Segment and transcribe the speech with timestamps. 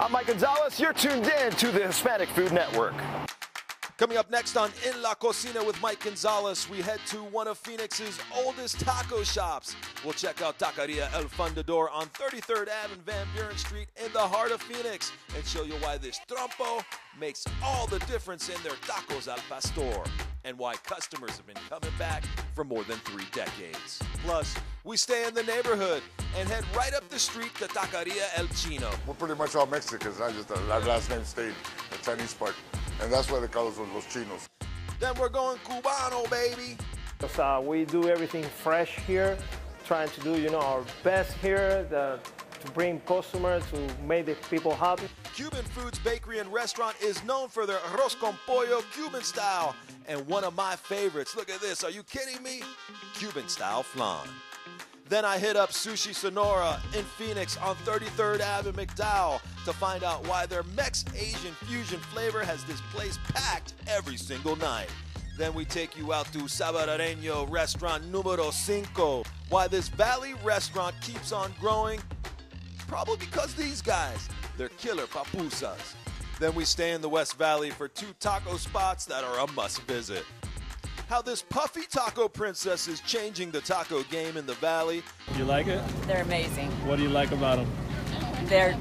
[0.00, 0.80] I'm Mike Gonzalez.
[0.80, 2.94] You're tuned in to the Hispanic Food Network.
[3.98, 7.58] Coming up next on In La Cocina with Mike Gonzalez, we head to one of
[7.58, 9.76] Phoenix's oldest taco shops.
[10.02, 14.20] We'll check out Taqueria El Fundador on 33rd Ave and Van Buren Street in the
[14.20, 16.82] heart of Phoenix and show you why this trompo
[17.20, 20.02] makes all the difference in their tacos al pastor
[20.44, 24.00] and why customers have been coming back for more than three decades.
[24.24, 26.02] Plus, we stay in the neighborhood
[26.38, 28.90] and head right up the street to Taqueria El Chino.
[29.06, 30.20] We're pretty much all Mexicans.
[30.20, 31.54] I just our last name stayed
[31.90, 32.54] the Chinese part,
[33.02, 34.48] and that's why they call us los chinos.
[34.98, 36.76] Then we're going Cubano, baby.
[37.38, 39.36] Uh, we do everything fresh here,
[39.84, 42.18] trying to do you know our best here the,
[42.64, 45.08] to bring customers to make the people happy.
[45.34, 49.74] Cuban Foods Bakery and Restaurant is known for their arroz con pollo Cuban style,
[50.08, 51.36] and one of my favorites.
[51.36, 51.84] Look at this.
[51.84, 52.62] Are you kidding me?
[53.14, 54.26] Cuban style flan.
[55.10, 60.24] Then I hit up Sushi Sonora in Phoenix on 33rd Ave McDowell to find out
[60.28, 64.86] why their Mex Asian fusion flavor has this place packed every single night.
[65.36, 69.24] Then we take you out to Salvadoreño Restaurant Numero Cinco.
[69.48, 71.98] Why this Valley restaurant keeps on growing?
[72.86, 75.94] Probably because these guys, they're killer papusas.
[76.38, 79.82] Then we stay in the West Valley for two taco spots that are a must
[79.82, 80.24] visit
[81.10, 85.02] how this puffy taco princess is changing the taco game in the valley.
[85.36, 85.82] You like it?
[86.06, 86.70] They're amazing.
[86.86, 87.68] What do you like about them?
[88.44, 88.78] They're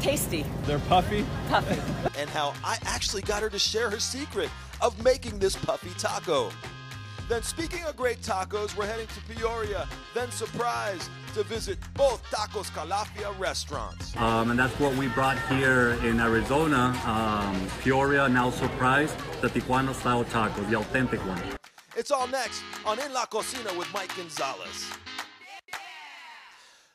[0.00, 0.46] tasty.
[0.62, 1.26] They're puffy?
[1.50, 1.78] Puffy.
[2.18, 4.48] and how I actually got her to share her secret
[4.80, 6.50] of making this puffy taco.
[7.30, 12.72] Then, speaking of great tacos, we're heading to Peoria, then Surprise, to visit both Tacos
[12.72, 14.16] Calafia restaurants.
[14.16, 19.94] Um, and that's what we brought here in Arizona, um, Peoria, now Surprise, the Tijuana
[19.94, 21.40] style taco, the authentic one.
[21.96, 24.90] It's all next on In La Cocina with Mike Gonzalez.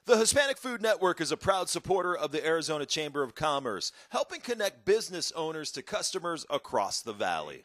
[0.06, 4.42] The Hispanic Food Network is a proud supporter of the Arizona Chamber of Commerce, helping
[4.42, 7.64] connect business owners to customers across the valley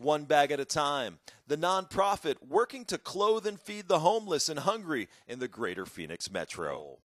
[0.00, 1.18] one bag at a time.
[1.46, 6.30] The nonprofit working to clothe and feed the homeless and hungry in the greater Phoenix
[6.30, 6.98] metro.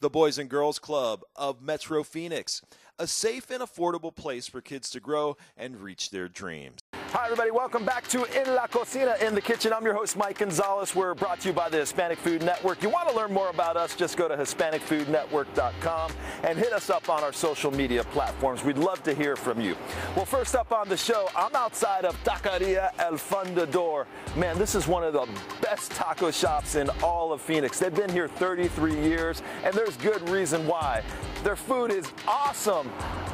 [0.00, 2.60] The Boys and Girls Club of Metro Phoenix,
[2.98, 6.80] a safe and affordable place for kids to grow and reach their dreams.
[7.12, 7.50] Hi, everybody.
[7.50, 9.72] Welcome back to In La Cocina in the Kitchen.
[9.72, 10.94] I'm your host, Mike Gonzalez.
[10.94, 12.84] We're brought to you by the Hispanic Food Network.
[12.84, 16.12] You want to learn more about us, just go to HispanicFoodNetwork.com
[16.44, 18.62] and hit us up on our social media platforms.
[18.62, 19.76] We'd love to hear from you.
[20.14, 24.06] Well, first up on the show, I'm outside of Taqueria El Fundador.
[24.36, 25.26] Man, this is one of the
[25.60, 27.80] best taco shops in all of Phoenix.
[27.80, 31.02] They've been here 33 years, and there's good reason why.
[31.42, 32.88] Their food is awesome.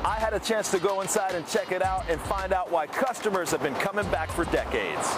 [0.04, 2.86] I had a chance to go inside and check it out and find out why
[2.86, 5.08] customers have been coming back for decades.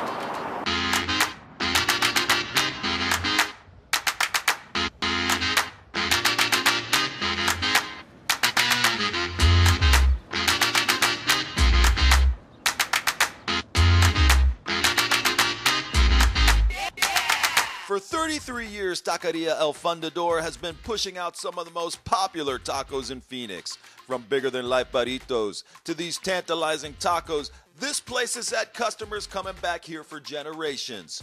[17.87, 22.59] For 33 years, Taqueria El Fundador has been pushing out some of the most popular
[22.59, 23.77] tacos in Phoenix.
[24.07, 29.55] From bigger than life burritos to these tantalizing tacos, this place has had customers coming
[29.62, 31.22] back here for generations.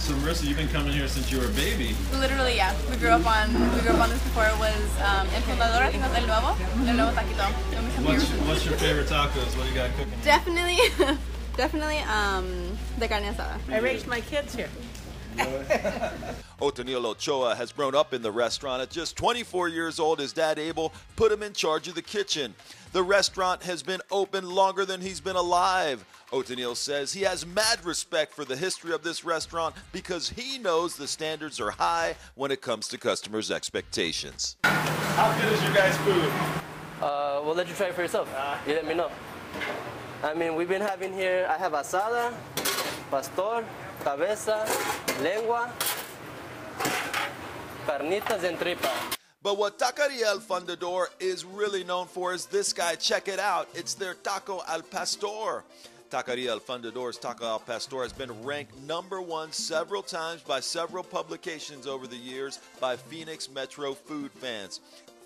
[0.00, 1.94] So Marissa, you've been coming here since you were a baby.
[2.12, 2.74] Literally, yeah.
[2.90, 5.94] We grew up on we grew up on this before it was um, El Fundador,
[5.94, 6.56] El Nuevo,
[6.86, 7.50] El Nuevo Taquito.
[8.04, 9.56] What's, what's your favorite tacos?
[9.56, 10.12] What do you got cooking?
[10.22, 10.78] Definitely,
[11.56, 13.58] definitely um, the carne asada.
[13.70, 14.68] I raised my kids here.
[16.60, 18.80] Otoniel Ochoa has grown up in the restaurant.
[18.82, 22.54] At just 24 years old, his dad Abel put him in charge of the kitchen.
[22.92, 26.04] The restaurant has been open longer than he's been alive.
[26.32, 30.96] Otoniel says he has mad respect for the history of this restaurant because he knows
[30.96, 34.56] the standards are high when it comes to customers' expectations.
[34.64, 36.32] How good is your guys' food?
[37.02, 38.32] Uh, we'll let you try it for yourself.
[38.36, 39.10] Uh, you let me know.
[40.24, 42.32] I mean, we've been having here, I have asada,
[43.10, 43.62] pastor,
[44.02, 44.66] cabeza,
[45.20, 45.70] lengua,
[47.86, 48.90] carnitas, and tripa.
[49.42, 52.94] But what Taqueria El Fundador is really known for is this guy.
[52.94, 53.68] Check it out.
[53.74, 55.62] It's their taco al pastor.
[56.10, 61.02] Taqueria El Fundador's Taco al Pastor has been ranked number one several times by several
[61.02, 64.80] publications over the years by Phoenix Metro food fans.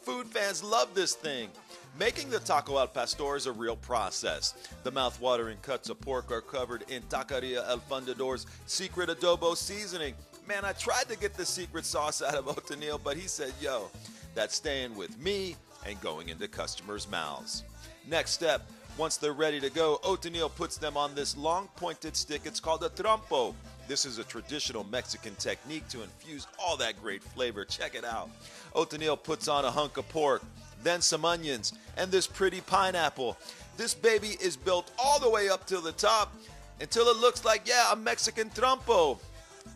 [0.08, 1.50] Food fans love this thing.
[1.98, 4.54] Making the taco al pastor is a real process.
[4.82, 10.14] The mouth-watering cuts of pork are covered in Taqueria El Fundador's secret adobo seasoning.
[10.48, 13.90] Man, I tried to get the secret sauce out of Otoniel, but he said, yo,
[14.34, 15.56] that's staying with me
[15.86, 17.64] and going into customers' mouths.
[18.08, 18.62] Next step,
[18.96, 22.46] once they're ready to go, Otoniel puts them on this long pointed stick.
[22.46, 23.54] It's called a trompo.
[23.88, 27.64] This is a traditional Mexican technique to infuse all that great flavor.
[27.64, 28.28] Check it out.
[28.74, 30.42] Otoniel puts on a hunk of pork,
[30.82, 33.38] then some onions, and this pretty pineapple.
[33.78, 36.34] This baby is built all the way up to the top
[36.82, 39.18] until it looks like, yeah, a Mexican trompo.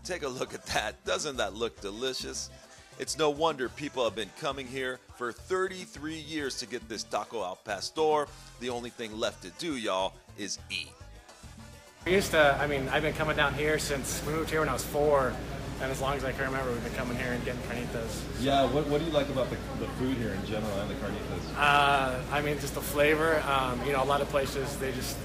[0.04, 1.02] Take a look at that.
[1.06, 2.50] Doesn't that look delicious?
[2.98, 7.42] It's no wonder people have been coming here for 33 years to get this taco
[7.42, 8.26] al pastor.
[8.60, 10.92] The only thing left to do, y'all, is eat.
[12.04, 14.68] I used to, I mean, I've been coming down here since we moved here when
[14.68, 15.32] I was four,
[15.80, 18.20] and as long as I can remember, we've been coming here and getting carnitas.
[18.40, 20.94] Yeah, what, what do you like about the, the food here in general and the
[20.94, 21.56] carnitas?
[21.56, 23.40] Uh, I mean, just the flavor.
[23.46, 25.16] Um, you know, a lot of places they just,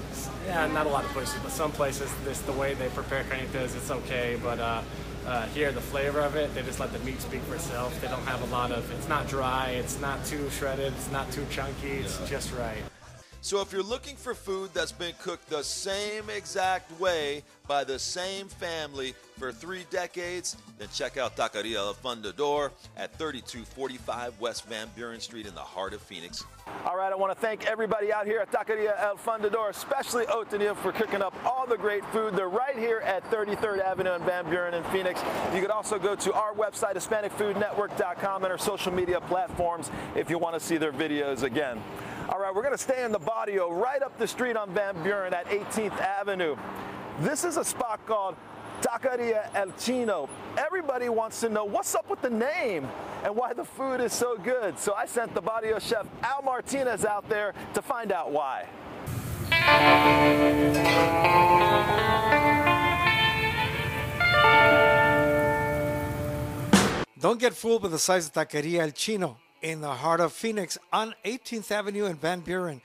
[0.46, 3.74] yeah, not a lot of places, but some places, this the way they prepare carnitas,
[3.74, 4.38] it's okay.
[4.40, 4.82] But uh,
[5.26, 8.00] uh, here, the flavor of it, they just let the meat speak for itself.
[8.00, 8.88] They don't have a lot of.
[8.92, 9.70] It's not dry.
[9.70, 10.92] It's not too shredded.
[10.92, 11.98] It's not too chunky.
[11.98, 12.84] It's just right.
[13.40, 17.98] So if you're looking for food that's been cooked the same exact way by the
[17.98, 24.88] same family for three decades, then check out Taqueria El Fundador at 3245 West Van
[24.96, 26.44] Buren Street in the heart of Phoenix.
[26.84, 30.76] All right, I want to thank everybody out here at Taqueria El Fundador, especially Otoniel
[30.76, 32.34] for cooking up all the great food.
[32.34, 35.22] They're right here at 33rd Avenue in Van Buren in Phoenix.
[35.54, 40.38] You could also go to our website, HispanicFoodNetwork.com, and our social media platforms if you
[40.38, 41.80] want to see their videos again.
[42.28, 45.02] All right, we're going to stay in the barrio right up the street on Van
[45.02, 46.56] Buren at 18th Avenue.
[47.20, 48.36] This is a spot called
[48.82, 50.28] Taqueria El Chino.
[50.58, 52.86] Everybody wants to know what's up with the name
[53.24, 54.78] and why the food is so good.
[54.78, 58.66] So I sent the barrio chef Al Martinez out there to find out why.
[67.18, 70.78] Don't get fooled by the size of Taqueria El Chino in the heart of Phoenix
[70.92, 72.80] on 18th Avenue in Van Buren.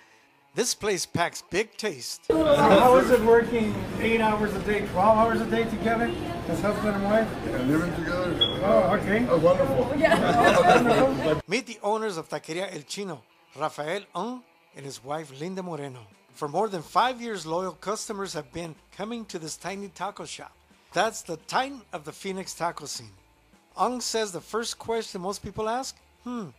[0.56, 2.26] This place packs big taste.
[2.28, 6.12] So how is it working eight hours a day, 12 hours a day together
[6.48, 7.28] as husband and wife?
[7.48, 8.36] And living together.
[8.64, 9.26] Oh, okay.
[9.30, 11.42] Oh, wonderful.
[11.48, 13.24] Meet the owners of Taqueria El Chino,
[13.56, 14.44] Rafael Ung
[14.76, 16.06] and his wife Linda Moreno.
[16.34, 20.52] For more than five years, loyal customers have been coming to this tiny taco shop.
[20.94, 23.12] That's the titan of the Phoenix taco scene.
[23.76, 26.50] Ung says the first question most people ask, hmm,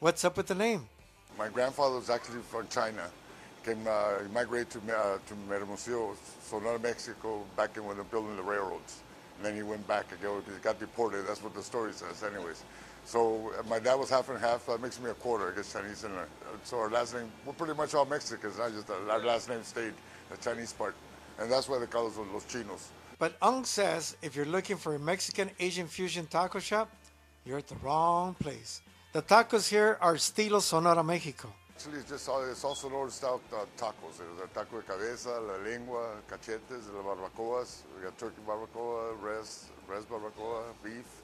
[0.00, 0.88] what's up with the name?
[1.38, 3.08] My grandfather was actually from China.
[3.64, 8.08] Came, uh, he migrated to, uh, to Hermosillo, Sonora, Mexico, back in when they were
[8.08, 9.00] building the railroads.
[9.36, 11.26] And then he went back again he got deported.
[11.26, 12.62] That's what the story says, anyways.
[13.04, 14.66] So uh, my dad was half and half.
[14.66, 16.04] That makes me a quarter, I guess, Chinese.
[16.04, 16.24] And uh,
[16.64, 18.58] so our last name, we're pretty much all Mexicans.
[18.58, 19.94] Not just uh, our last name stayed,
[20.30, 20.94] the Chinese part.
[21.38, 22.88] And that's why they call us Los Chinos.
[23.18, 26.90] But Ung says if you're looking for a Mexican Asian fusion taco shop,
[27.44, 28.80] you're at the wrong place.
[29.12, 31.52] The tacos here are estilo Sonora, Mexico.
[31.70, 34.18] Actually, it's just all, it's also Sonora style uh, tacos.
[34.18, 37.82] There's a taco de cabeza, la lengua, cachetes, la barbacoas.
[37.96, 41.22] We got turkey barbacoa, res, res barbacoa, beef,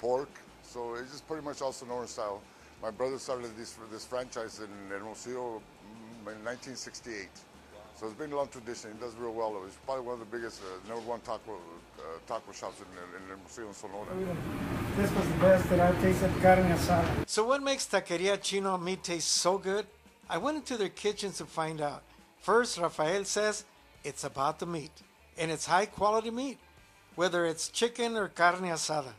[0.00, 0.30] pork.
[0.62, 2.40] So it's just pretty much all Sonora style.
[2.80, 7.28] My brother started this this franchise in Hermosillo mm, in 1968.
[7.94, 8.92] So it's been a long tradition.
[8.92, 9.60] It does real well.
[9.66, 11.60] It's probably one of the biggest uh, number one taco
[11.98, 12.88] uh, taco shops in,
[13.22, 14.08] in Hermosillo Sonora.
[14.96, 17.26] This was the best that I've tasted carne asada.
[17.26, 19.86] So what makes Taqueria Chino meat taste so good?
[20.28, 22.02] I went into their kitchens to find out.
[22.40, 23.64] First, Rafael says
[24.04, 24.90] it's about the meat,
[25.38, 26.58] and it's high quality meat,
[27.14, 29.14] whether it's chicken or carne asada.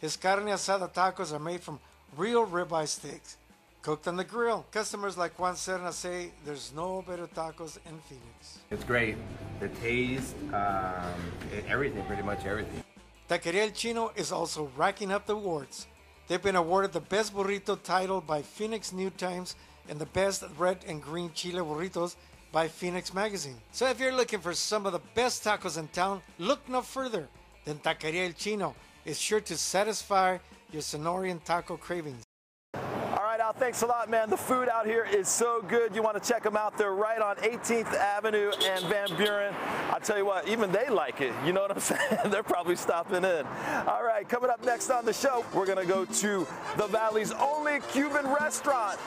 [0.00, 1.80] His carne asada tacos are made from
[2.16, 3.36] real ribeye steaks,
[3.82, 4.64] cooked on the grill.
[4.70, 8.58] Customers like Juan Serna say there's no better tacos in Phoenix.
[8.70, 9.16] It's great.
[9.58, 11.20] The taste, um,
[11.66, 12.83] everything, pretty much everything.
[13.28, 15.86] Taqueria Chino is also racking up the awards.
[16.28, 19.56] They've been awarded the Best Burrito title by Phoenix New Times
[19.88, 22.16] and the Best Red and Green Chile Burritos
[22.52, 23.56] by Phoenix Magazine.
[23.72, 27.26] So if you're looking for some of the best tacos in town, look no further
[27.64, 28.74] than Taqueria El Chino.
[29.06, 30.36] It's sure to satisfy
[30.70, 32.24] your Sonorian taco cravings.
[33.56, 34.30] Thanks a lot, man.
[34.30, 35.94] The food out here is so good.
[35.94, 36.76] You want to check them out.
[36.76, 39.54] They're right on 18th Avenue and Van Buren.
[39.90, 41.32] I'll tell you what, even they like it.
[41.46, 42.18] You know what I'm saying?
[42.26, 43.46] They're probably stopping in.
[43.86, 46.46] All right, coming up next on the show, we're going to go to
[46.76, 48.98] the Valley's only Cuban restaurant.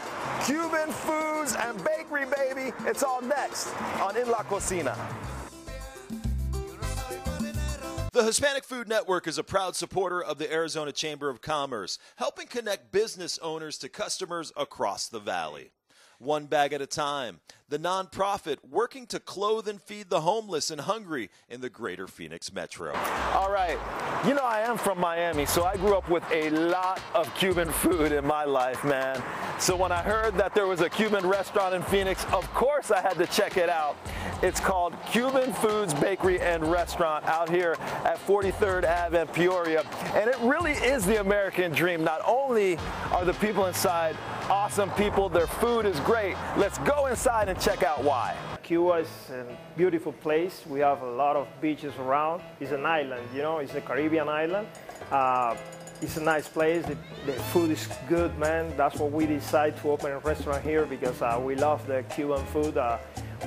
[0.46, 2.72] Cuban foods and bakery, baby.
[2.86, 3.68] It's all next
[4.00, 4.98] on In La Cocina.
[8.18, 12.48] The Hispanic Food Network is a proud supporter of the Arizona Chamber of Commerce, helping
[12.48, 15.70] connect business owners to customers across the valley.
[16.18, 17.42] one bag at a time.
[17.70, 22.54] The nonprofit working to clothe and feed the homeless and hungry in the greater Phoenix
[22.54, 22.94] metro.
[23.34, 23.78] All right.
[24.26, 27.70] You know, I am from Miami, so I grew up with a lot of Cuban
[27.70, 29.22] food in my life, man.
[29.60, 33.02] So when I heard that there was a Cuban restaurant in Phoenix, of course I
[33.02, 33.98] had to check it out.
[34.42, 39.84] It's called Cuban Foods Bakery and Restaurant out here at 43rd Ave in Peoria.
[40.14, 42.02] And it really is the American dream.
[42.02, 42.78] Not only
[43.12, 44.16] are the people inside
[44.50, 46.36] awesome people, their food is great.
[46.56, 48.36] Let's go inside and check out why.
[48.64, 50.64] Cuba is a beautiful place.
[50.68, 52.42] We have a lot of beaches around.
[52.60, 54.68] It's an island, you know, it's a Caribbean island.
[55.12, 55.56] Uh,
[56.02, 56.86] it's a nice place.
[56.86, 58.72] The, the, food is good, man.
[58.78, 62.46] That's why we decided to open a restaurant here because uh, we love the Cuban
[62.48, 62.78] food.
[62.78, 63.00] Uh,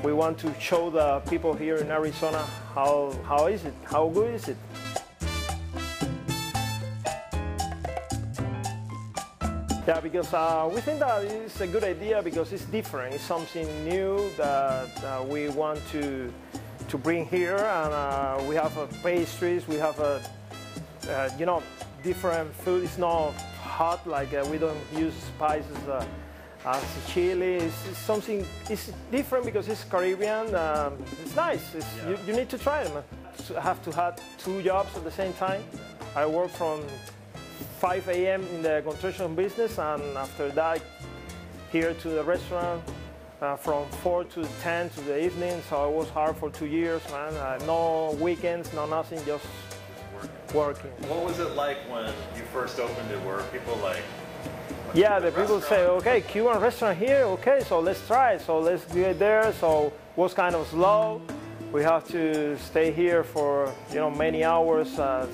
[0.02, 2.42] we want to show the people here in Arizona
[2.74, 4.56] how, how is it, how good is it.
[9.90, 13.12] Yeah, because uh, we think that it's a good idea because it's different.
[13.12, 16.32] It's something new that uh, we want to
[16.86, 19.66] to bring here, and uh, we have pastries.
[19.66, 20.22] We have a
[21.08, 21.60] uh, you know
[22.04, 22.84] different food.
[22.84, 23.32] It's not
[23.78, 26.06] hot like uh, we don't use spices uh,
[26.66, 27.54] as chili.
[27.56, 28.46] It's, it's, something.
[28.68, 30.54] It's different because it's Caribbean.
[30.54, 31.74] Um, it's nice.
[31.74, 32.10] It's, yeah.
[32.10, 33.02] you, you, need to try them.
[33.56, 35.64] I have to have two jobs at the same time.
[36.14, 36.78] I work from
[37.80, 38.46] 5 a.m.
[38.48, 40.82] in the construction business, and after that,
[41.72, 42.82] here to the restaurant
[43.40, 45.62] uh, from 4 to 10 to the evening.
[45.70, 47.32] So it was hard for two years, man.
[47.32, 49.46] Uh, no weekends, no nothing, just
[50.52, 50.90] working.
[51.08, 52.04] What was it like when
[52.36, 53.24] you first opened it?
[53.24, 54.02] Were people like,
[54.92, 58.42] yeah, the people say, okay, Cuban restaurant here, okay, so let's try it.
[58.42, 59.54] So let's get there.
[59.54, 61.22] So it was kind of slow.
[61.72, 64.98] We have to stay here for you know many hours.
[64.98, 65.26] Uh,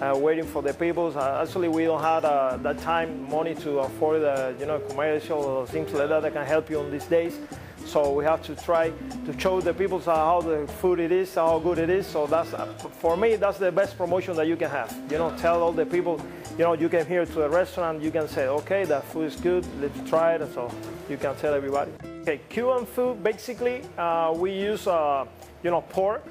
[0.00, 1.12] uh, waiting for the people.
[1.16, 5.38] Uh, actually, we don't have uh, that time, money to afford the you know commercial
[5.38, 7.38] or things like that that can help you on these days.
[7.84, 8.90] So we have to try
[9.26, 12.06] to show the people how the food it is, how good it is.
[12.06, 12.54] So that's
[12.98, 14.90] for me, that's the best promotion that you can have.
[15.10, 16.20] You know, tell all the people,
[16.58, 19.36] you know, you came here to a restaurant, you can say, okay, that food is
[19.36, 20.40] good, let's try it.
[20.40, 20.70] And so
[21.10, 21.92] you can tell everybody.
[22.22, 25.26] Okay, Cuban food, basically, uh, we use, uh,
[25.62, 26.24] you know, pork.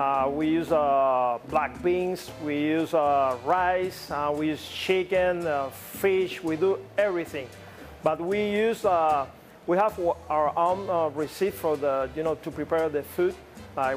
[0.00, 5.68] Uh, we use uh, black beans, we use uh, rice, uh, we use chicken, uh,
[5.68, 7.46] fish, we do everything.
[8.02, 9.26] But we use, uh,
[9.66, 13.34] we have our own receipt for the, you know, to prepare the food.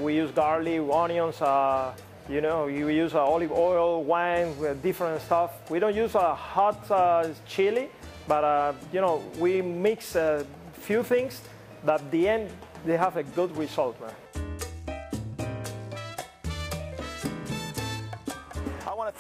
[0.02, 1.40] we use garlic, onions,
[2.30, 5.52] you know, we use olive oil, wine, different stuff.
[5.72, 6.84] We don't use a hot
[7.48, 7.88] chili,
[8.28, 11.40] but, you know, we mix a few things
[11.86, 12.50] that at the end,
[12.86, 14.33] they have a good result, man.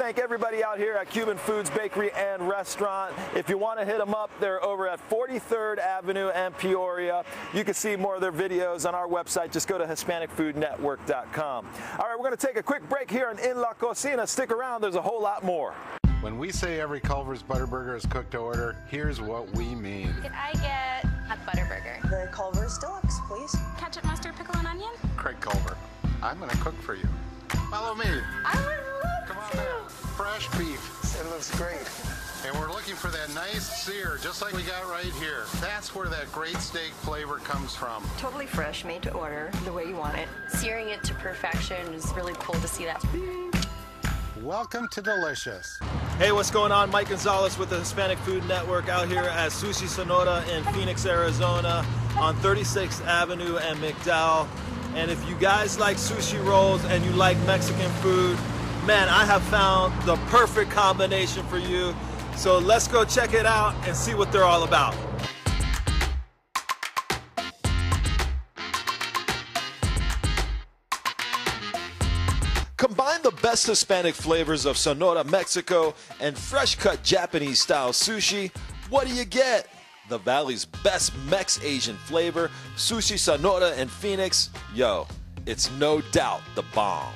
[0.04, 3.14] Thank everybody out here at Cuban Foods Bakery and Restaurant.
[3.38, 7.24] If you want to hit them up, they're over at 43rd Avenue and Peoria.
[7.54, 9.54] You can see more of their videos on our website.
[9.54, 11.66] Just go to HispanicFoodNetwork.com.
[12.00, 14.28] All right, we're going to take a quick break here on In La Cocina.
[14.28, 15.74] Stick around, there's a whole lot more.
[16.20, 20.14] When we say every Culver's Butterburger is cooked to order, here's what we mean.
[20.22, 22.02] Can I get a Butterburger?
[22.10, 23.56] The Culver's Deluxe, please.
[23.78, 24.92] Ketchup, mustard, pickle, and onion?
[25.16, 25.78] Craig Culver.
[26.22, 27.08] I'm going to cook for you.
[27.70, 28.06] Follow me.
[30.16, 31.20] Fresh beef.
[31.20, 31.90] It looks great.
[32.46, 35.46] And we're looking for that nice sear, just like we got right here.
[35.60, 38.04] That's where that great steak flavor comes from.
[38.20, 40.28] Totally fresh, made to order, the way you want it.
[40.50, 43.04] Searing it to perfection is really cool to see that.
[44.44, 45.80] Welcome to Delicious.
[46.20, 46.92] Hey, what's going on?
[46.92, 51.84] Mike Gonzalez with the Hispanic Food Network out here at Sushi Sonora in Phoenix, Arizona
[52.20, 54.48] on 36th Avenue and McDowell.
[54.94, 58.38] And if you guys like sushi rolls and you like Mexican food,
[58.86, 61.96] man, I have found the perfect combination for you.
[62.36, 64.96] So let's go check it out and see what they're all about.
[72.76, 78.52] Combine the best Hispanic flavors of Sonora, Mexico, and fresh cut Japanese style sushi.
[78.90, 79.70] What do you get?
[80.10, 84.50] The Valley's best Mex Asian flavor, Sushi Sonora and Phoenix.
[84.76, 85.08] Yo,
[85.46, 87.14] it's no doubt the bomb.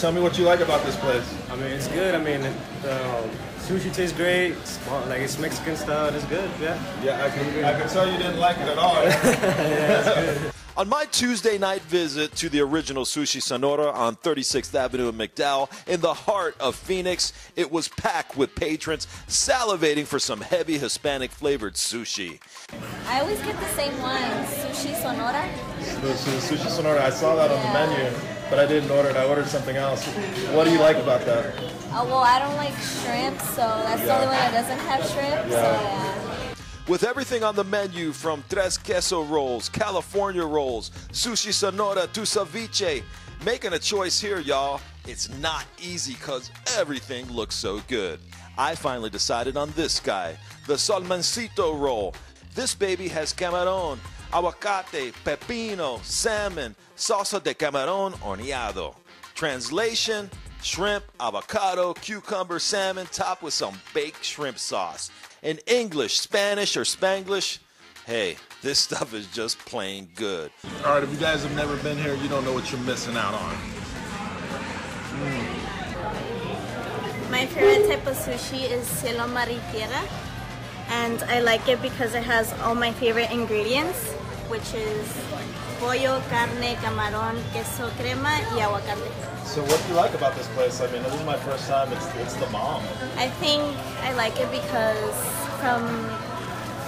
[0.00, 1.28] Tell me what you like about this place.
[1.50, 2.14] I mean, it's good.
[2.14, 2.40] I mean,
[2.82, 3.28] the
[3.66, 4.52] sushi tastes great.
[4.52, 4.78] It's,
[5.08, 6.14] like it's Mexican style.
[6.14, 6.48] It's good.
[6.60, 6.80] Yeah.
[7.02, 7.64] Yeah, I can.
[7.64, 8.94] I can tell you didn't like it at all.
[9.02, 15.16] yeah, on my Tuesday night visit to the original Sushi Sonora on 36th Avenue in
[15.16, 20.78] McDowell, in the heart of Phoenix, it was packed with patrons salivating for some heavy
[20.78, 22.38] Hispanic flavored sushi.
[23.08, 25.50] I always get the same one, Sushi Sonora.
[26.02, 27.04] The, sushi Sonora.
[27.04, 27.56] I saw that yeah.
[27.56, 29.16] on the menu but I didn't order it.
[29.16, 30.06] I ordered something else.
[30.54, 31.54] What do you like about that?
[31.92, 34.06] Oh, well, I don't like shrimp, so that's yeah.
[34.06, 35.50] the only one that doesn't have shrimp.
[35.50, 35.50] Yeah.
[35.50, 36.54] So, yeah.
[36.88, 43.02] With everything on the menu from tres queso rolls, California rolls, sushi sonora to ceviche,
[43.44, 48.20] making a choice here, y'all, it's not easy because everything looks so good.
[48.56, 50.36] I finally decided on this guy,
[50.66, 52.14] the Salmoncito roll.
[52.54, 53.98] This baby has camarón,
[54.32, 58.94] aguacate, pepino, salmon, salsa de camarón horneado.
[59.34, 60.30] Translation
[60.62, 65.10] shrimp, avocado, cucumber, salmon, topped with some baked shrimp sauce.
[65.42, 67.58] In English, Spanish, or Spanglish,
[68.06, 70.50] hey, this stuff is just plain good.
[70.84, 73.16] All right, if you guys have never been here, you don't know what you're missing
[73.16, 73.56] out on.
[77.30, 80.02] My favorite type of sushi is cielo mar y tierra,
[80.88, 84.12] and I like it because it has all my favorite ingredients,
[84.48, 85.06] which is
[85.80, 89.10] pollo, carne, camarón, queso crema, y aguacate.
[89.44, 90.80] So what do you like about this place?
[90.80, 91.92] I mean, this is my first time.
[91.92, 92.82] It's it's the mom.
[93.16, 93.62] I think
[94.02, 95.14] I like it because
[95.60, 95.82] from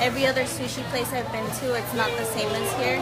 [0.00, 2.98] every other sushi place I've been to, it's not the same as here.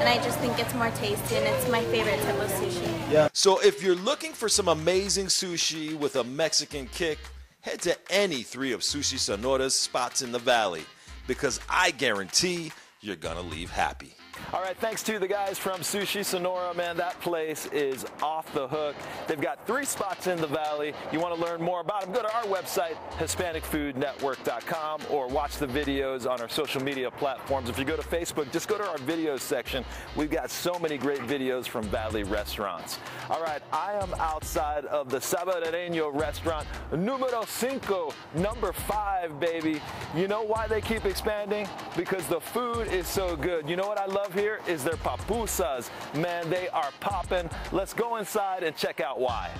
[0.00, 3.12] And I just think it's more tasty and it's my favorite type of sushi.
[3.12, 3.28] Yeah.
[3.32, 7.18] So if you're looking for some amazing sushi with a Mexican kick,
[7.62, 10.84] head to any three of Sushi Sonora's spots in the valley
[11.26, 14.14] because I guarantee you're gonna leave happy.
[14.52, 16.96] All right, thanks to the guys from Sushi Sonora, man.
[16.98, 18.94] That place is off the hook.
[19.26, 20.92] They've got three spots in the valley.
[21.10, 22.12] You want to learn more about them?
[22.12, 27.70] Go to our website, HispanicFoodNetwork.com, or watch the videos on our social media platforms.
[27.70, 29.86] If you go to Facebook, just go to our videos section.
[30.16, 32.98] We've got so many great videos from Valley restaurants.
[33.30, 39.80] All right, I am outside of the Salvadoreño restaurant, numero cinco, number five, baby.
[40.14, 41.66] You know why they keep expanding?
[41.96, 43.68] Because the food is so good.
[43.68, 45.90] You know what I love here is their papusas.
[46.14, 47.48] Man, they are popping.
[47.70, 49.50] Let's go inside and check out why.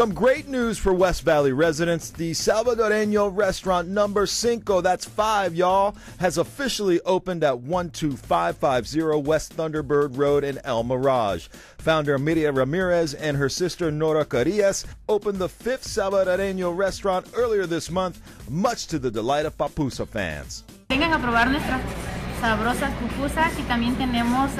[0.00, 2.08] Some great news for West Valley residents.
[2.08, 10.16] The Salvadoreño restaurant number cinco, that's five, y'all, has officially opened at 12550 West Thunderbird
[10.16, 11.48] Road in El Mirage.
[11.76, 17.90] Founder Miriam Ramirez and her sister Nora Carillas opened the fifth Salvadoreño restaurant earlier this
[17.90, 20.64] month, much to the delight of Papusa fans.
[20.88, 24.50] Vengan a probar nuestras sabrosas pupusas y también tenemos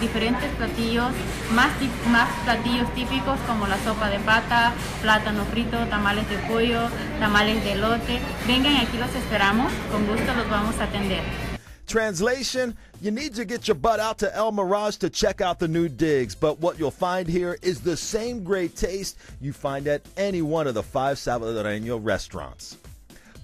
[0.00, 1.12] diferentes platillos,
[1.54, 1.70] más,
[2.10, 4.72] más platillos típicos como la sopa de pata,
[5.02, 6.88] plátano frito, tamales de pollo,
[7.20, 8.20] tamales de elote.
[8.46, 11.22] Vengan aquí los esperamos, con gusto los vamos a atender.
[11.86, 15.68] Translation You need to get your butt out to El Mirage to check out the
[15.68, 20.02] new digs, but what you'll find here is the same great taste you find at
[20.16, 22.76] any one of the five Salvadoreño restaurants.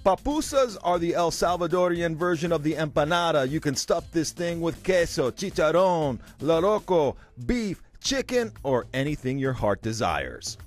[0.05, 3.49] Papusas are the El Salvadorian version of the empanada.
[3.49, 7.15] You can stuff this thing with queso, chicharron, loroco,
[7.47, 10.59] beef, chicken, or anything your heart desires.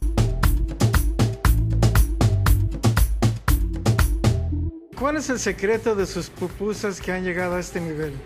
[4.96, 8.18] ¿Cuál es el secreto de sus pupusas que han llegado a este nivel?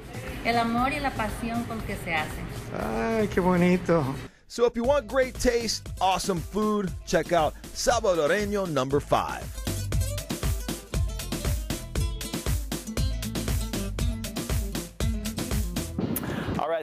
[0.46, 2.46] El amor y la pasión con que se hacen.
[2.72, 4.02] Ay, qué bonito.
[4.48, 9.61] So if you want great taste, awesome food, check out Salvadoreño number 5.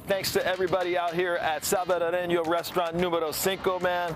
[0.10, 4.16] Thanks to everybody out here at Salvadoreño Restaurant Numero Cinco, man.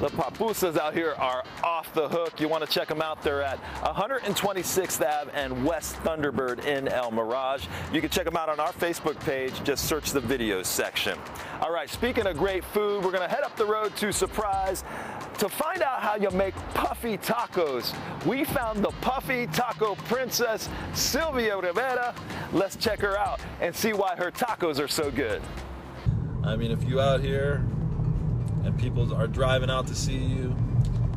[0.00, 2.40] The papusas out here are off the hook.
[2.40, 3.22] You want to check them out.
[3.22, 7.66] They're at 126th Ave and West Thunderbird in El Mirage.
[7.92, 9.52] You can check them out on our Facebook page.
[9.62, 11.18] Just search the videos section.
[11.60, 14.84] All right, speaking of great food, we're going to head up the road to Surprise
[15.36, 17.94] to find out how you make puffy tacos.
[18.24, 22.14] We found the puffy taco princess, Sylvia Rivera.
[22.54, 25.42] Let's check her out and see why her tacos are so good.
[26.42, 27.62] I mean, if you out here
[28.64, 30.54] and people are driving out to see you,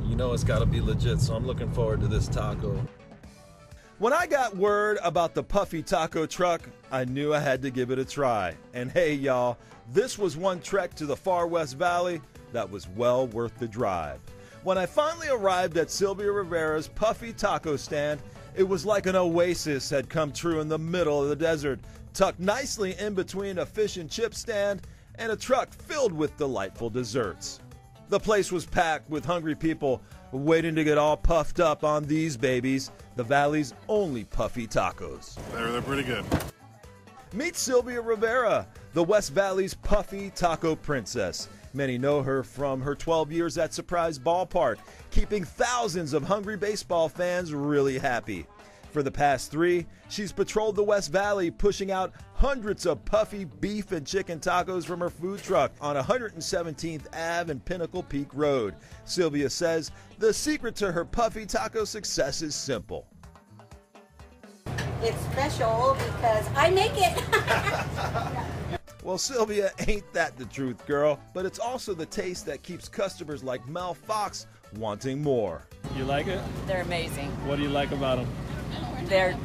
[0.06, 1.20] you know it's got to be legit.
[1.20, 2.80] So I'm looking forward to this taco.
[4.00, 7.90] When I got word about the Puffy Taco truck, I knew I had to give
[7.90, 8.56] it a try.
[8.74, 9.58] And hey, y'all,
[9.92, 14.20] this was one trek to the far West Valley that was well worth the drive.
[14.64, 18.22] When I finally arrived at Sylvia Rivera's Puffy Taco stand,
[18.56, 21.80] it was like an oasis had come true in the middle of the desert,
[22.14, 24.82] tucked nicely in between a fish and chip stand
[25.16, 27.60] and a truck filled with delightful desserts.
[28.10, 32.36] The place was packed with hungry people waiting to get all puffed up on these
[32.36, 35.38] babies, the valley's only puffy tacos.
[35.54, 36.26] They're, they're pretty good.
[37.34, 41.48] Meet Sylvia Rivera, the West Valley's puffy taco princess.
[41.74, 44.78] Many know her from her 12 years at Surprise Ballpark,
[45.10, 48.46] keeping thousands of hungry baseball fans really happy.
[48.94, 53.92] For the past three, she's patrolled the West Valley, pushing out hundreds of puffy beef
[53.92, 58.76] and chicken tacos from her food truck on 117th Ave and Pinnacle Peak Road.
[59.06, 63.08] Sylvia says the secret to her puffy taco success is simple.
[65.02, 68.80] It's special because I make it.
[69.04, 71.20] Well, Sylvia, ain't that the truth, girl?
[71.34, 75.68] But it's also the taste that keeps customers like Mel Fox wanting more.
[75.98, 76.42] You like it?
[76.68, 77.30] They're amazing.
[77.46, 78.28] What do you like about them?
[79.06, 79.38] They're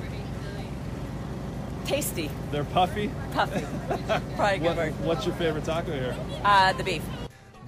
[1.85, 2.31] tasty.
[2.51, 3.11] They're puffy?
[3.33, 3.65] Puffy.
[4.37, 5.05] Probably good What- word.
[5.05, 6.17] What's your favorite taco here?
[6.45, 7.03] Uh, the beef.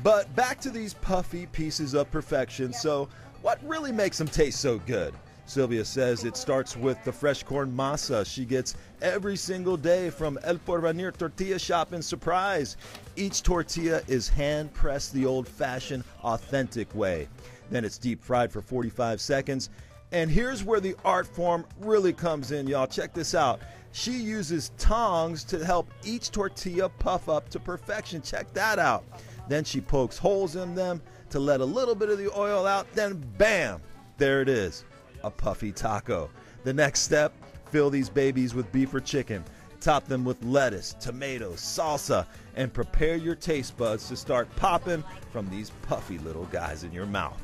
[0.03, 2.73] But back to these puffy pieces of perfection.
[2.73, 3.09] So,
[3.43, 5.15] what really makes them taste so good?
[5.47, 10.39] Sylvia says it starts with the fresh corn masa she gets every single day from
[10.45, 12.77] El Porvenir Tortilla Shop in Surprise.
[13.17, 17.27] Each tortilla is hand pressed the old fashioned, authentic way.
[17.71, 19.71] Then it's deep fried for 45 seconds.
[20.13, 22.87] And here's where the art form really comes in, y'all.
[22.87, 23.61] Check this out.
[23.93, 28.23] She uses tongs to help each tortilla puff up to perfection.
[28.23, 29.05] Check that out.
[29.49, 32.87] Then she pokes holes in them to let a little bit of the oil out.
[32.95, 33.81] Then, bam,
[34.17, 34.85] there it is
[35.23, 36.31] a puffy taco.
[36.65, 37.33] The next step
[37.67, 39.45] fill these babies with beef or chicken.
[39.81, 45.49] Top them with lettuce, tomatoes, salsa, and prepare your taste buds to start popping from
[45.49, 47.41] these puffy little guys in your mouth.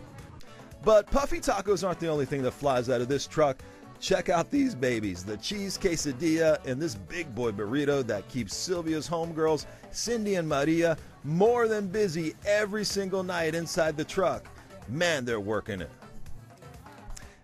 [0.83, 3.63] But puffy tacos aren't the only thing that flies out of this truck.
[3.99, 9.09] Check out these babies the cheese quesadilla and this big boy burrito that keeps Sylvia's
[9.09, 14.45] homegirls, Cindy and Maria, more than busy every single night inside the truck.
[14.89, 15.91] Man, they're working it.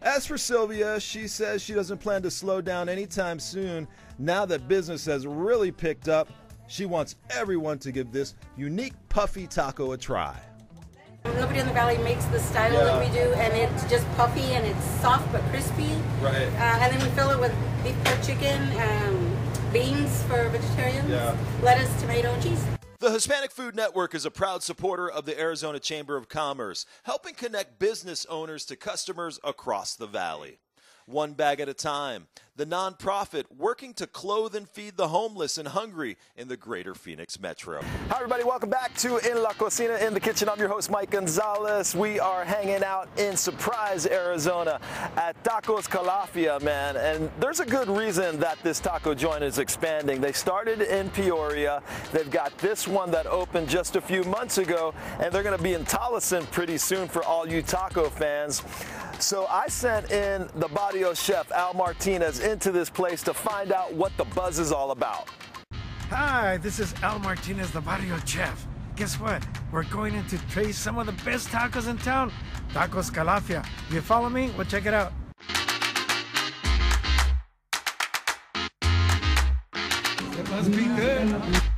[0.03, 3.87] As for Sylvia, she says she doesn't plan to slow down anytime soon.
[4.19, 6.29] Now that business has really picked up,
[6.67, 10.39] she wants everyone to give this unique puffy taco a try.
[11.25, 12.85] Nobody in the valley makes the style Yeah.
[12.85, 15.95] that we do, and it's just puffy and it's soft but crispy.
[16.21, 16.35] Right.
[16.35, 17.55] Uh, and then we fill it with
[17.85, 19.37] beef pork chicken, um,
[19.73, 21.37] beans for vegetarians, Yeah.
[21.63, 22.65] lettuce, tomato, and cheese.
[22.99, 27.35] The Hispanic Food Network is a proud supporter of the Arizona Chamber of Commerce, helping
[27.35, 30.59] connect business owners to customers across the valley.
[31.07, 35.69] One bag at a time, the nonprofit working to clothe and feed the homeless and
[35.69, 37.81] hungry in the greater Phoenix metro.
[38.11, 38.45] Hi, everybody.
[38.45, 40.51] Welcome back to In La Cocina in the Kitchen.
[40.51, 41.97] I'm your host, Mike Gonzalez.
[41.97, 44.81] We are hanging out in Surprise, Arizona
[45.17, 46.97] at Tacos Calafia, man.
[46.97, 50.21] And there's a good reason that this taco joint is expanding.
[50.21, 51.83] They started in Peoria.
[52.13, 55.63] They've got this one that opened just a few months ago, and they're going to
[55.63, 58.63] be in Tolleson pretty soon for all you taco fans.
[59.23, 63.93] So I sent in the Barrio chef, Al Martinez, into this place to find out
[63.95, 65.29] what the buzz is all about.
[66.11, 68.67] Hi, this is Al Martinez, the Barrio Chef.
[68.97, 69.43] Guess what?
[69.73, 72.31] We're going in to taste some of the best tacos in town.
[72.73, 73.67] Tacos Calafia.
[73.91, 75.13] You follow me, well, check it out.
[80.39, 81.72] It must be good.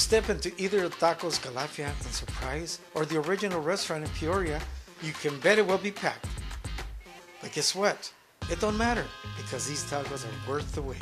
[0.00, 4.60] Step into either Tacos Calafia in Surprise or the original restaurant in Peoria,
[5.02, 6.26] you can bet it will be packed.
[7.40, 8.10] But guess what?
[8.50, 9.04] It don't matter
[9.36, 10.98] because these tacos are worth the wait.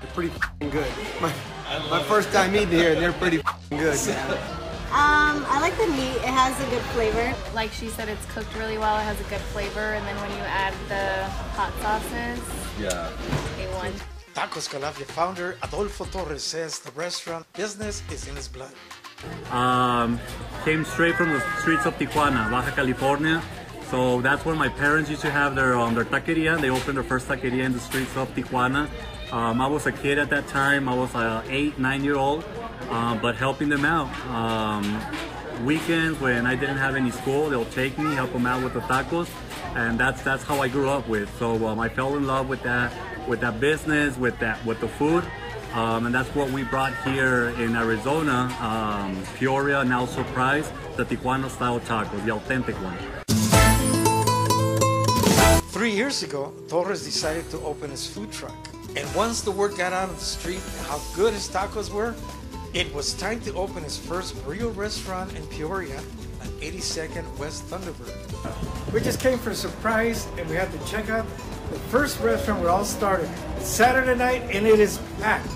[0.00, 0.86] They're pretty f***ing good.
[1.20, 1.32] My,
[1.90, 3.98] my first time eating here, and they're pretty f***ing good.
[4.88, 6.16] Um, I like the meat.
[6.24, 7.34] It has a good flavor.
[7.54, 8.96] Like she said, it's cooked really well.
[8.96, 12.40] It has a good flavor, and then when you add the hot sauces,
[12.80, 13.12] Yeah.
[13.58, 14.17] A1.
[14.38, 18.70] Tacos Calafia founder Adolfo Torres says the restaurant business is in his blood.
[19.50, 20.20] Um,
[20.64, 23.42] came straight from the streets of Tijuana, Baja California.
[23.90, 26.56] So that's where my parents used to have their um, their taqueria.
[26.60, 28.88] They opened their first taqueria in the streets of Tijuana.
[29.32, 30.88] Um, I was a kid at that time.
[30.88, 32.44] I was a eight, nine year old,
[32.90, 34.08] um, but helping them out.
[34.30, 34.84] Um,
[35.66, 38.82] weekends when I didn't have any school, they'll take me, help them out with the
[38.82, 39.28] tacos,
[39.74, 41.28] and that's that's how I grew up with.
[41.40, 42.92] So um, I fell in love with that
[43.28, 45.24] with that business, with that with the food.
[45.74, 51.50] Um, and that's what we brought here in Arizona, um, Peoria, now Surprise, the Tijuana
[51.50, 52.96] style tacos, the authentic one.
[55.68, 58.56] Three years ago, Torres decided to open his food truck.
[58.96, 62.14] And once the word got out of the street how good his tacos were,
[62.72, 68.92] it was time to open his first real restaurant in Peoria on 82nd West Thunderbird.
[68.92, 71.26] We just came for a surprise and we had to check out
[71.70, 73.28] the first restaurant where it all started.
[73.56, 75.46] It's Saturday night and it is packed.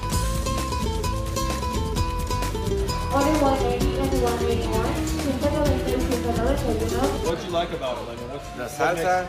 [7.24, 8.08] What'd you like about it?
[8.08, 9.28] Like, what's, The salsa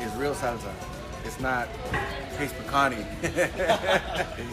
[0.00, 0.72] is real salsa.
[1.24, 1.68] It's not
[2.36, 3.06] case pecani.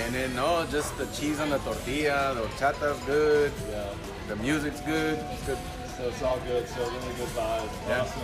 [0.00, 3.52] And then no, just the cheese on the tortilla, the horchata's good.
[3.70, 3.94] Yeah.
[4.28, 5.18] The music's good.
[5.32, 5.58] It's good.
[5.96, 6.66] So it's all good.
[6.68, 7.68] So really good vibes.
[7.86, 8.00] Yeah.
[8.00, 8.22] Awesome.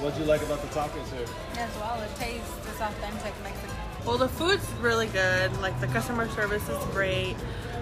[0.00, 1.26] What'd you like about the tacos here?
[1.56, 3.74] As well, the taste is authentic Mexican.
[4.04, 5.58] Well, the food's really good.
[5.62, 7.34] Like the customer service is great.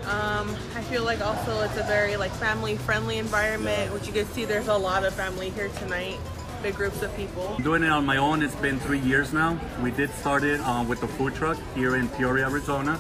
[0.07, 4.44] Um, I feel like also it's a very like family-friendly environment, which you can see.
[4.44, 6.18] There's a lot of family here tonight,
[6.62, 7.55] big groups of people.
[7.57, 8.42] I'm doing it on my own.
[8.42, 9.59] It's been three years now.
[9.83, 12.96] We did start it uh, with the food truck here in Peoria, Arizona.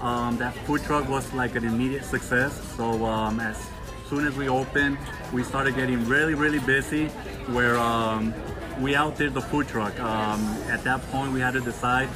[0.00, 2.60] Um, that food truck was like an immediate success.
[2.76, 3.64] So um, as
[4.08, 4.98] soon as we opened,
[5.32, 7.08] we started getting really, really busy.
[7.48, 8.34] Where um,
[8.80, 9.98] we outdid the food truck.
[10.00, 12.08] Um, at that point, we had to decide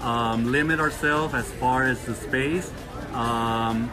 [0.00, 2.72] um, limit ourselves as far as the space.
[3.12, 3.90] Um,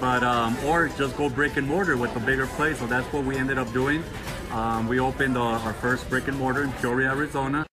[0.00, 2.78] but um, or just go brick and mortar with a bigger place.
[2.78, 4.02] So that's what we ended up doing.
[4.50, 7.66] Um, we opened our, our first brick and mortar in Peoria, Arizona.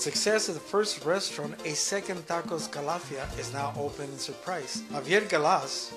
[0.00, 4.82] Success of the first restaurant, a second Tacos Calafia is now open in Surprise.
[4.92, 5.92] Javier Galas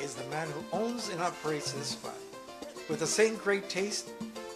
[0.00, 2.18] is the man who owns and operates this spot.
[2.88, 4.10] With the same great taste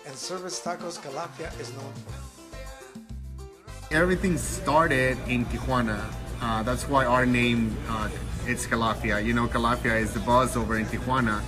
[0.05, 3.95] and service Tacos Calafia is known for.
[3.95, 6.03] Everything started in Tijuana.
[6.43, 8.09] Uh, that's why our name uh,
[8.47, 9.25] it's Calafia.
[9.25, 11.41] You know, Calafia is the buzz over in Tijuana.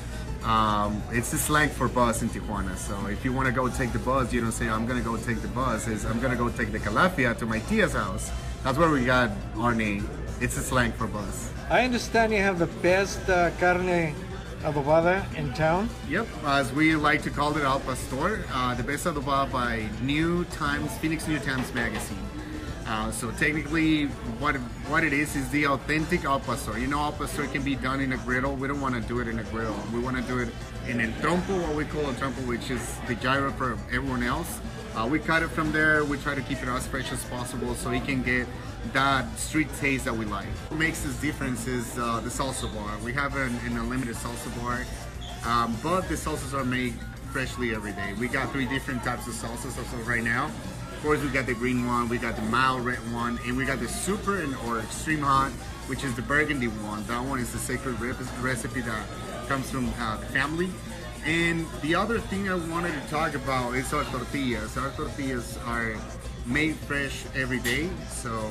[0.44, 2.76] Um, it's the slang for bus in Tijuana.
[2.76, 5.16] So if you want to go take the bus, you don't say I'm gonna go
[5.16, 5.86] take the bus.
[5.86, 8.30] It's I'm gonna go take the Calafia to my tia's house.
[8.64, 10.08] That's where we got our name.
[10.40, 11.52] It's a slang for bus.
[11.68, 14.14] I understand you have the best uh, carne
[14.62, 15.88] adobada in town.
[16.08, 20.44] Yep, as we like to call it Al Pastor, uh, the best adobada by New
[20.46, 22.18] Times, Phoenix New Times Magazine.
[22.90, 24.06] Uh, so technically,
[24.40, 24.56] what
[24.90, 26.76] what it is is the authentic al pastor.
[26.76, 28.56] You know, al pastor can be done in a griddle.
[28.56, 29.76] We don't want to do it in a griddle.
[29.94, 30.48] We want to do it
[30.88, 34.58] in el trompo, what we call a trompo, which is the gyro for everyone else.
[34.96, 36.04] Uh, we cut it from there.
[36.04, 38.48] We try to keep it as fresh as possible so it can get
[38.92, 40.48] that street taste that we like.
[40.68, 42.98] What makes this difference is uh, the salsa bar.
[43.04, 44.84] We have an, an unlimited salsa bar,
[45.46, 46.94] um, but the salsas are made
[47.30, 48.14] freshly every day.
[48.18, 49.76] We got three different types of salsas
[50.08, 50.50] right now.
[51.00, 53.64] Of course, we got the green one, we got the mild red one, and we
[53.64, 55.50] got the super and or extreme hot,
[55.86, 57.06] which is the burgundy one.
[57.06, 59.06] That one is the sacred re- recipe that
[59.48, 60.68] comes from uh, the family.
[61.24, 64.76] And the other thing I wanted to talk about is our tortillas.
[64.76, 65.96] Our tortillas are
[66.44, 68.50] made fresh every day, so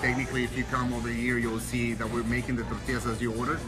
[0.00, 3.32] technically if you come over here you'll see that we're making the tortillas as you
[3.34, 3.60] order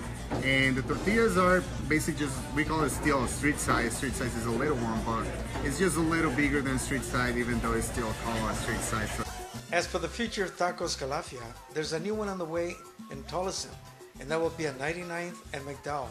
[0.44, 4.46] and the tortillas are basically just we call it still street size street size is
[4.46, 5.26] a little one but
[5.66, 8.80] it's just a little bigger than street size even though it's still called a street
[8.80, 9.24] size so
[9.70, 12.74] As for the future of Tacos Calafia, there's a new one on the way
[13.12, 13.74] in Tolleson,
[14.18, 16.08] and that will be at 99th and McDowell.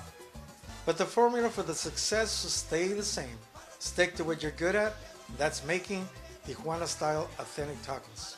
[0.85, 3.37] But the formula for the success will stay the same.
[3.79, 4.93] Stick to what you're good at,
[5.39, 6.07] that's making
[6.45, 8.35] Tijuana style authentic tacos.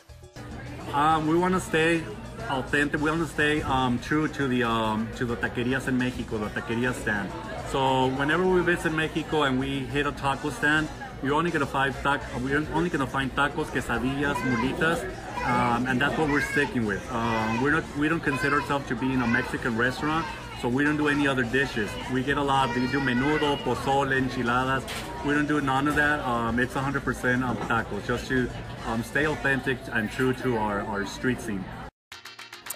[0.94, 2.04] Um, we want to stay
[2.50, 3.00] authentic.
[3.02, 6.48] We want to stay um, true to the um, to the taquerias in Mexico, the
[6.48, 7.30] taqueria stand.
[7.72, 10.88] So whenever we visit Mexico and we hit a taco stand,
[11.22, 15.06] you're only gonna find tac- we're only gonna find tacos, quesadillas, mulitas,
[15.46, 17.04] um, and that's what we're sticking with.
[17.12, 20.26] Um, we're not we don't consider ourselves to be in a Mexican restaurant.
[20.62, 21.90] So we don't do any other dishes.
[22.12, 22.76] We get a lot.
[22.76, 24.84] We do menudo, pozole, enchiladas.
[25.26, 26.20] We don't do none of that.
[26.20, 28.50] Um, it's 100% um, tacos, just to
[28.86, 31.64] um, stay authentic and true to our, our street scene.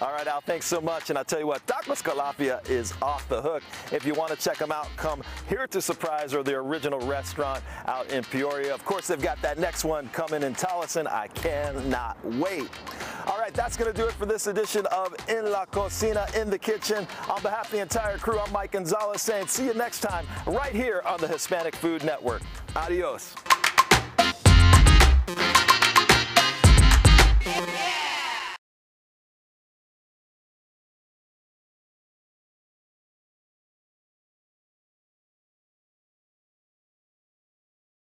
[0.00, 1.10] All right, Al, thanks so much.
[1.10, 3.62] And I tell you what, Doc Calafia is off the hook.
[3.92, 7.62] If you want to check them out, come here to Surprise or the original restaurant
[7.86, 8.74] out in Peoria.
[8.74, 11.06] Of course, they've got that next one coming in Tolleson.
[11.06, 12.68] I cannot wait.
[13.26, 16.50] All right, that's going to do it for this edition of In La Cocina, In
[16.50, 17.06] the Kitchen.
[17.28, 20.74] On behalf of the entire crew, I'm Mike Gonzalez saying see you next time right
[20.74, 22.42] here on the Hispanic Food Network.
[22.76, 23.34] Adios.